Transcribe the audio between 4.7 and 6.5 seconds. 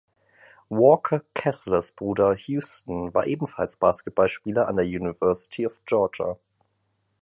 der University of Georgia.